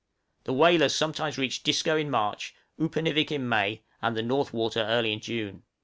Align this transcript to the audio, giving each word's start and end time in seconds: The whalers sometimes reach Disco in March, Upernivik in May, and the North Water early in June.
The 0.45 0.53
whalers 0.53 0.95
sometimes 0.95 1.37
reach 1.37 1.61
Disco 1.61 1.95
in 1.95 2.09
March, 2.09 2.55
Upernivik 2.79 3.31
in 3.31 3.47
May, 3.47 3.83
and 4.01 4.17
the 4.17 4.23
North 4.23 4.51
Water 4.51 4.79
early 4.79 5.13
in 5.13 5.19
June. 5.19 5.61